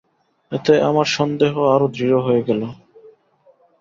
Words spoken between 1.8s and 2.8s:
দৃঢ় হয়ে গেল।